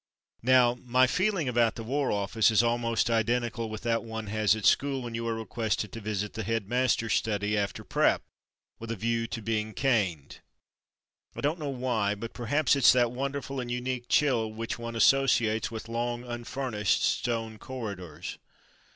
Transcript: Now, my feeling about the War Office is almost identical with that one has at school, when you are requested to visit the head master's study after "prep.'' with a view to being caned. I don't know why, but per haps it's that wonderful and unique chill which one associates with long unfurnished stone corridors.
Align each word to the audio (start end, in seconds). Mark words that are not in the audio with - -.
Now, 0.41 0.73
my 0.83 1.05
feeling 1.05 1.47
about 1.47 1.75
the 1.75 1.83
War 1.83 2.11
Office 2.11 2.49
is 2.49 2.63
almost 2.63 3.07
identical 3.07 3.69
with 3.69 3.81
that 3.83 4.03
one 4.03 4.25
has 4.33 4.55
at 4.55 4.65
school, 4.65 5.03
when 5.03 5.13
you 5.13 5.27
are 5.27 5.35
requested 5.35 5.91
to 5.91 6.01
visit 6.01 6.33
the 6.33 6.41
head 6.41 6.67
master's 6.67 7.13
study 7.13 7.55
after 7.55 7.83
"prep.'' 7.83 8.23
with 8.79 8.89
a 8.89 8.95
view 8.95 9.27
to 9.27 9.43
being 9.43 9.75
caned. 9.75 10.39
I 11.35 11.41
don't 11.41 11.59
know 11.59 11.69
why, 11.69 12.15
but 12.15 12.33
per 12.33 12.47
haps 12.47 12.75
it's 12.75 12.91
that 12.93 13.11
wonderful 13.11 13.59
and 13.59 13.69
unique 13.69 14.07
chill 14.09 14.51
which 14.51 14.79
one 14.79 14.95
associates 14.95 15.69
with 15.69 15.87
long 15.87 16.23
unfurnished 16.23 17.03
stone 17.03 17.59
corridors. 17.59 18.39